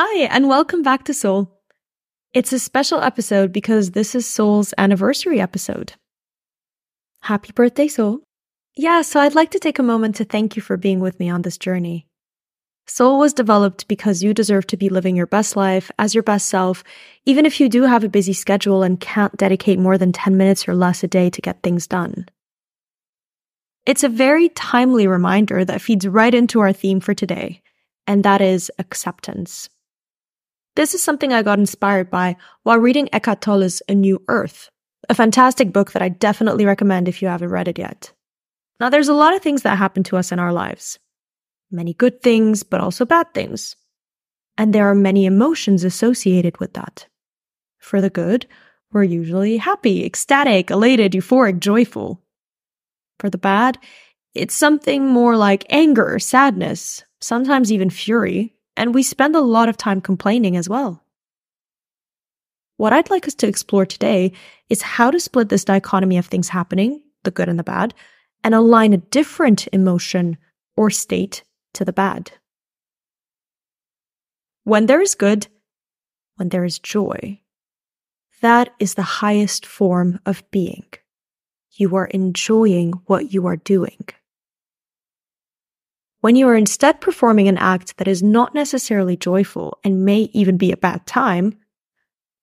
Hi, 0.00 0.26
and 0.26 0.48
welcome 0.48 0.84
back 0.84 1.02
to 1.06 1.12
Soul. 1.12 1.58
It's 2.32 2.52
a 2.52 2.60
special 2.60 3.00
episode 3.00 3.52
because 3.52 3.90
this 3.90 4.14
is 4.14 4.28
Soul's 4.28 4.72
anniversary 4.78 5.40
episode. 5.40 5.94
Happy 7.22 7.50
birthday, 7.52 7.88
Soul. 7.88 8.20
Yeah, 8.76 9.02
so 9.02 9.18
I'd 9.18 9.34
like 9.34 9.50
to 9.50 9.58
take 9.58 9.80
a 9.80 9.82
moment 9.82 10.14
to 10.14 10.24
thank 10.24 10.54
you 10.54 10.62
for 10.62 10.76
being 10.76 11.00
with 11.00 11.18
me 11.18 11.28
on 11.28 11.42
this 11.42 11.58
journey. 11.58 12.06
Soul 12.86 13.18
was 13.18 13.32
developed 13.32 13.88
because 13.88 14.22
you 14.22 14.32
deserve 14.32 14.68
to 14.68 14.76
be 14.76 14.88
living 14.88 15.16
your 15.16 15.26
best 15.26 15.56
life 15.56 15.90
as 15.98 16.14
your 16.14 16.22
best 16.22 16.46
self, 16.46 16.84
even 17.26 17.44
if 17.44 17.58
you 17.58 17.68
do 17.68 17.82
have 17.82 18.04
a 18.04 18.08
busy 18.08 18.34
schedule 18.34 18.84
and 18.84 19.00
can't 19.00 19.36
dedicate 19.36 19.80
more 19.80 19.98
than 19.98 20.12
10 20.12 20.36
minutes 20.36 20.68
or 20.68 20.76
less 20.76 21.02
a 21.02 21.08
day 21.08 21.28
to 21.28 21.42
get 21.42 21.64
things 21.64 21.88
done. 21.88 22.28
It's 23.84 24.04
a 24.04 24.08
very 24.08 24.48
timely 24.50 25.08
reminder 25.08 25.64
that 25.64 25.82
feeds 25.82 26.06
right 26.06 26.32
into 26.32 26.60
our 26.60 26.72
theme 26.72 27.00
for 27.00 27.14
today, 27.14 27.62
and 28.06 28.22
that 28.22 28.40
is 28.40 28.70
acceptance. 28.78 29.68
This 30.78 30.94
is 30.94 31.02
something 31.02 31.32
I 31.32 31.42
got 31.42 31.58
inspired 31.58 32.08
by 32.08 32.36
while 32.62 32.78
reading 32.78 33.08
Eckhart 33.12 33.40
Tolle's 33.40 33.82
A 33.88 33.96
New 33.96 34.22
Earth, 34.28 34.70
a 35.08 35.14
fantastic 35.16 35.72
book 35.72 35.90
that 35.90 36.02
I 36.02 36.08
definitely 36.08 36.64
recommend 36.64 37.08
if 37.08 37.20
you 37.20 37.26
haven't 37.26 37.48
read 37.48 37.66
it 37.66 37.80
yet. 37.80 38.12
Now, 38.78 38.88
there's 38.88 39.08
a 39.08 39.12
lot 39.12 39.34
of 39.34 39.42
things 39.42 39.62
that 39.62 39.76
happen 39.76 40.04
to 40.04 40.16
us 40.16 40.30
in 40.30 40.38
our 40.38 40.52
lives. 40.52 41.00
Many 41.68 41.94
good 41.94 42.22
things, 42.22 42.62
but 42.62 42.80
also 42.80 43.04
bad 43.04 43.34
things. 43.34 43.74
And 44.56 44.72
there 44.72 44.88
are 44.88 44.94
many 44.94 45.26
emotions 45.26 45.82
associated 45.82 46.60
with 46.60 46.74
that. 46.74 47.08
For 47.78 48.00
the 48.00 48.08
good, 48.08 48.46
we're 48.92 49.02
usually 49.02 49.56
happy, 49.56 50.04
ecstatic, 50.04 50.70
elated, 50.70 51.10
euphoric, 51.10 51.58
joyful. 51.58 52.22
For 53.18 53.28
the 53.28 53.36
bad, 53.36 53.78
it's 54.32 54.54
something 54.54 55.08
more 55.08 55.36
like 55.36 55.66
anger, 55.70 56.20
sadness, 56.20 57.02
sometimes 57.20 57.72
even 57.72 57.90
fury, 57.90 58.54
and 58.78 58.94
we 58.94 59.02
spend 59.02 59.34
a 59.34 59.40
lot 59.40 59.68
of 59.68 59.76
time 59.76 60.00
complaining 60.00 60.56
as 60.56 60.68
well. 60.68 61.02
What 62.76 62.92
I'd 62.92 63.10
like 63.10 63.26
us 63.26 63.34
to 63.34 63.48
explore 63.48 63.84
today 63.84 64.32
is 64.68 64.82
how 64.82 65.10
to 65.10 65.18
split 65.18 65.48
this 65.48 65.64
dichotomy 65.64 66.16
of 66.16 66.26
things 66.26 66.48
happening, 66.48 67.02
the 67.24 67.32
good 67.32 67.48
and 67.48 67.58
the 67.58 67.64
bad, 67.64 67.92
and 68.44 68.54
align 68.54 68.92
a 68.92 68.98
different 68.98 69.66
emotion 69.72 70.38
or 70.76 70.90
state 70.90 71.42
to 71.74 71.84
the 71.84 71.92
bad. 71.92 72.30
When 74.62 74.86
there 74.86 75.00
is 75.00 75.16
good, 75.16 75.48
when 76.36 76.50
there 76.50 76.64
is 76.64 76.78
joy, 76.78 77.40
that 78.42 78.72
is 78.78 78.94
the 78.94 79.02
highest 79.02 79.66
form 79.66 80.20
of 80.24 80.48
being. 80.52 80.86
You 81.72 81.96
are 81.96 82.06
enjoying 82.06 82.92
what 83.06 83.32
you 83.32 83.48
are 83.48 83.56
doing. 83.56 84.06
When 86.20 86.34
you 86.34 86.48
are 86.48 86.56
instead 86.56 87.00
performing 87.00 87.46
an 87.46 87.58
act 87.58 87.96
that 87.98 88.08
is 88.08 88.22
not 88.22 88.54
necessarily 88.54 89.16
joyful 89.16 89.78
and 89.84 90.04
may 90.04 90.22
even 90.32 90.56
be 90.56 90.72
a 90.72 90.76
bad 90.76 91.06
time, 91.06 91.56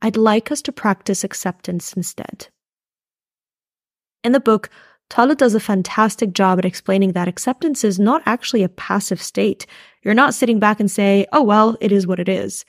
I'd 0.00 0.16
like 0.16 0.52
us 0.52 0.62
to 0.62 0.72
practice 0.72 1.24
acceptance 1.24 1.92
instead. 1.92 2.48
In 4.22 4.32
the 4.32 4.40
book, 4.40 4.70
Tolle 5.08 5.34
does 5.34 5.54
a 5.54 5.60
fantastic 5.60 6.32
job 6.32 6.58
at 6.58 6.64
explaining 6.64 7.12
that 7.12 7.28
acceptance 7.28 7.82
is 7.82 7.98
not 7.98 8.22
actually 8.26 8.62
a 8.62 8.68
passive 8.68 9.22
state. 9.22 9.66
You're 10.02 10.14
not 10.14 10.34
sitting 10.34 10.58
back 10.58 10.78
and 10.78 10.90
say, 10.90 11.26
oh, 11.32 11.42
well, 11.42 11.76
it 11.80 11.92
is 11.92 12.06
what 12.06 12.20
it 12.20 12.28
is. 12.28 12.64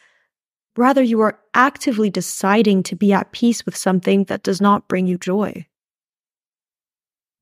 Rather, 0.75 1.01
you 1.01 1.19
are 1.21 1.39
actively 1.53 2.09
deciding 2.09 2.83
to 2.83 2.95
be 2.95 3.11
at 3.11 3.31
peace 3.31 3.65
with 3.65 3.75
something 3.75 4.25
that 4.25 4.43
does 4.43 4.61
not 4.61 4.87
bring 4.87 5.07
you 5.07 5.17
joy. 5.17 5.65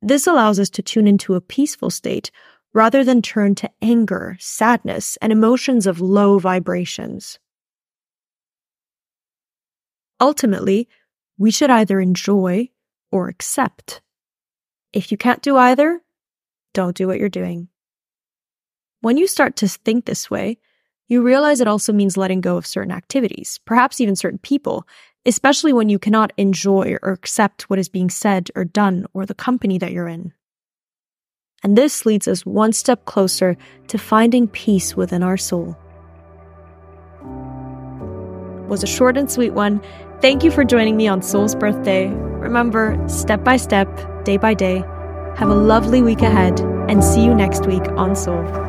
This 0.01 0.27
allows 0.27 0.59
us 0.59 0.69
to 0.71 0.81
tune 0.81 1.07
into 1.07 1.35
a 1.35 1.41
peaceful 1.41 1.89
state 1.89 2.31
rather 2.75 3.05
than 3.05 3.21
turn 3.21 3.55
to 3.55 3.71
anger, 3.81 4.35
sadness, 4.37 5.17
and 5.21 5.31
emotions 5.31 5.87
of 5.87 6.01
low 6.01 6.37
vibrations. 6.37 7.39
Ultimately, 10.19 10.89
we 11.37 11.51
should 11.51 11.69
either 11.69 12.01
enjoy 12.01 12.69
or 13.13 13.29
accept. 13.29 14.01
If 14.91 15.09
you 15.09 15.17
can't 15.17 15.41
do 15.41 15.55
either, 15.55 16.01
don't 16.73 16.97
do 16.97 17.07
what 17.07 17.17
you're 17.17 17.29
doing. 17.29 17.69
When 18.99 19.15
you 19.15 19.25
start 19.25 19.55
to 19.57 19.69
think 19.69 20.03
this 20.03 20.29
way, 20.29 20.57
you 21.07 21.21
realize 21.21 21.61
it 21.61 21.67
also 21.67 21.93
means 21.93 22.17
letting 22.17 22.41
go 22.41 22.57
of 22.57 22.67
certain 22.67 22.91
activities, 22.91 23.57
perhaps 23.63 24.01
even 24.01 24.17
certain 24.17 24.39
people, 24.39 24.85
especially 25.25 25.71
when 25.71 25.87
you 25.87 25.97
cannot 25.97 26.33
enjoy 26.35 26.97
or 27.01 27.13
accept 27.13 27.69
what 27.69 27.79
is 27.79 27.87
being 27.87 28.09
said 28.09 28.49
or 28.53 28.65
done 28.65 29.05
or 29.13 29.25
the 29.25 29.33
company 29.33 29.77
that 29.77 29.93
you're 29.93 30.09
in. 30.09 30.33
And 31.65 31.75
this 31.75 32.05
leads 32.05 32.27
us 32.27 32.45
one 32.45 32.73
step 32.73 33.05
closer 33.05 33.57
to 33.87 33.97
finding 33.97 34.47
peace 34.47 34.95
within 34.95 35.23
our 35.23 35.35
soul. 35.35 35.75
Was 38.67 38.83
a 38.83 38.87
short 38.87 39.17
and 39.17 39.31
sweet 39.31 39.53
one. 39.53 39.81
Thank 40.21 40.43
you 40.43 40.51
for 40.51 40.63
joining 40.63 40.95
me 40.95 41.07
on 41.07 41.23
Soul's 41.23 41.55
birthday. 41.55 42.09
Remember, 42.09 43.03
step 43.09 43.43
by 43.43 43.57
step, 43.57 43.89
day 44.25 44.37
by 44.37 44.53
day. 44.53 44.83
Have 45.37 45.49
a 45.49 45.55
lovely 45.55 46.03
week 46.03 46.21
ahead 46.21 46.59
and 46.87 47.03
see 47.03 47.25
you 47.25 47.33
next 47.33 47.65
week 47.65 47.87
on 47.93 48.15
Soul. 48.15 48.64